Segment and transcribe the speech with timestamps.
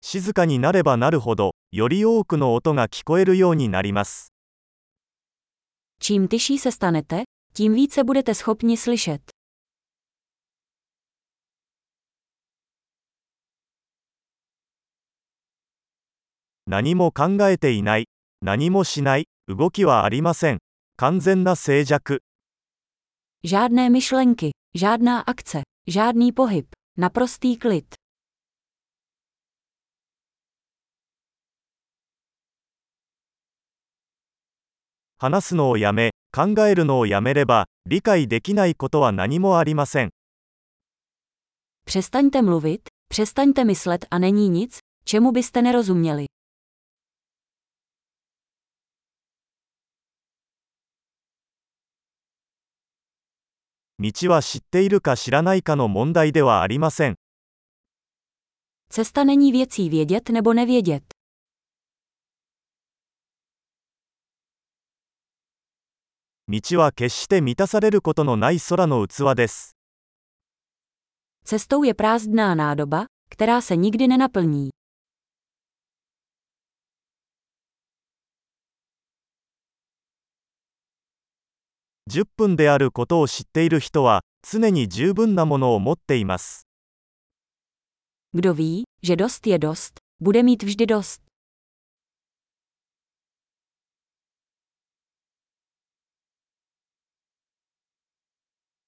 [0.00, 4.32] 静かになればなるほどより多くの音が聞こえるようになります
[16.66, 18.06] 何も考えていない、
[18.40, 20.60] 何もしない、動きはありません。
[20.96, 22.22] 完全な静寂。
[27.00, 27.86] Naprostý klid.
[35.16, 40.10] 話すのをやめ、考えるのをやめれば、理解できないことは何もありません。
[41.86, 46.26] Přestaňte mluvit, přestaňte myslet a není nic, čemu byste nerozuměli.
[54.02, 57.16] 道は知っているか知らないかの問題ではありません。
[58.90, 61.02] Cesta není věcí vědět nebo nevědět.
[66.48, 69.76] 道は決して満たされることのない空の器です。
[71.44, 74.70] Cestou je prázdná nádoba, která se nikdy nenaplní.
[82.10, 86.66] 10分であることを知っている人は、常に十分なものを持っています。
[88.34, 91.22] Kdo ví, že dost je dost, bude mít vždy dost.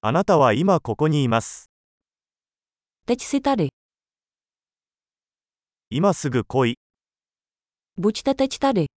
[0.00, 1.70] あなたは今ここにいます。
[3.06, 3.68] Teď si tady.
[5.90, 6.74] 今すぐ来い。
[7.96, 8.93] Buďte teď tady.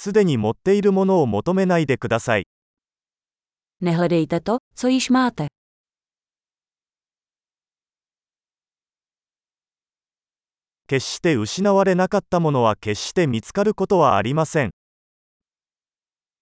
[0.00, 2.46] すでに持っているものを求めないでください。
[3.82, 5.48] Nehledejte to, co již máte.
[10.86, 14.70] 決して失われなかったものは決して見つかることはありません。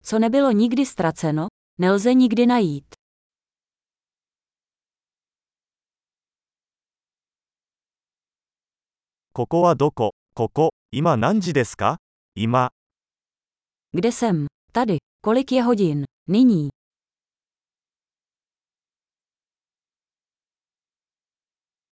[0.05, 1.49] Co nebylo nikdy ztraceno,
[1.81, 2.85] nelze nikdy najít.
[9.33, 11.97] ここはどこここ、今何時ですか
[12.35, 12.71] 今、
[13.97, 14.47] Kde jsem?
[14.73, 14.97] Tady.
[15.25, 16.05] Kolik je hodin?
[16.29, 16.69] Nyní.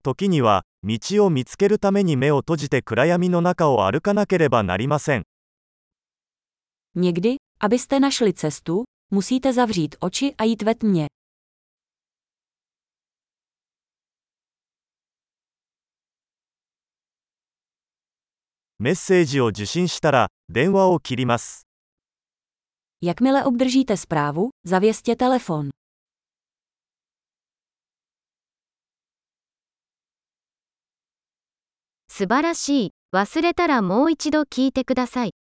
[0.03, 5.23] 時には、道を見つけるために目を閉じて暗闇の中を歩かなければなりません。
[6.95, 11.07] Někdy, abyste našli cestu, musíte zavřít oči a jít ve tmě.
[18.79, 21.64] メッセージを受信したら、電話を切ります。
[23.07, 25.69] Jakmile obdržíte zprávu, zavěstěte telefon.
[32.11, 32.89] Subarashi,。
[33.13, 35.44] 忘れたらもう一度聞いてください。